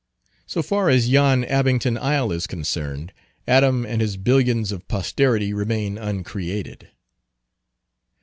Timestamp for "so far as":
0.47-1.09